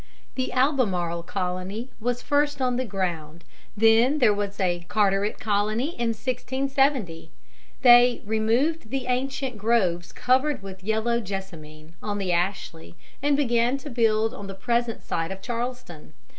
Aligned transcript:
The 0.33 0.51
Albemarle 0.51 1.21
Colony 1.21 1.91
was 1.99 2.23
first 2.23 2.59
on 2.59 2.75
the 2.75 2.85
ground. 2.85 3.43
Then 3.77 4.17
there 4.17 4.33
was 4.33 4.59
a 4.59 4.79
Carteret 4.89 5.39
Colony 5.39 5.89
in 5.89 6.07
1670. 6.17 7.29
They 7.83 8.23
"removed 8.25 8.89
the 8.89 9.05
ancient 9.05 9.59
groves 9.59 10.11
covered 10.11 10.63
with 10.63 10.83
yellow 10.83 11.19
jessamine" 11.21 11.93
on 12.01 12.17
the 12.17 12.31
Ashley, 12.31 12.95
and 13.21 13.37
began 13.37 13.77
to 13.77 13.91
build 13.91 14.33
on 14.33 14.47
the 14.47 14.55
present 14.55 15.03
site 15.03 15.29
of 15.29 15.39
Charleston. 15.39 16.13